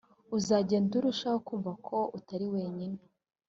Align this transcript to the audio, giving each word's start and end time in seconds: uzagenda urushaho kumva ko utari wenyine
uzagenda 0.37 0.93
urushaho 0.95 1.37
kumva 1.47 1.71
ko 1.87 1.97
utari 2.17 2.45
wenyine 2.53 2.99